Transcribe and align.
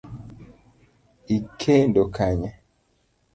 Ikendo 1.37 2.01
Kanye? 2.15 2.49